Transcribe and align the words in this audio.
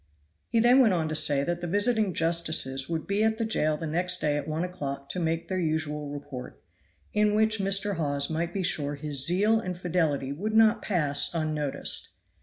He 0.49 0.59
then 0.59 0.79
went 0.79 0.95
on 0.95 1.07
to 1.09 1.13
say 1.15 1.43
that 1.43 1.61
the 1.61 1.67
visiting 1.67 2.11
justices 2.15 2.89
would 2.89 3.05
be 3.05 3.23
at 3.23 3.37
the 3.37 3.45
jail 3.45 3.77
the 3.77 3.85
next 3.85 4.19
day 4.19 4.35
at 4.35 4.47
one 4.47 4.63
o'clock 4.63 5.09
to 5.09 5.19
make 5.19 5.47
their 5.47 5.59
usual 5.59 6.09
report, 6.09 6.59
in 7.13 7.35
which 7.35 7.59
Mr. 7.59 7.97
Hawes 7.97 8.27
might 8.27 8.51
be 8.51 8.63
sure 8.63 8.95
his 8.95 9.23
zeal 9.27 9.59
and 9.59 9.77
fidelity 9.77 10.31
would 10.31 10.55
not 10.55 10.81
pass 10.81 11.29
unnoticed. 11.35 12.15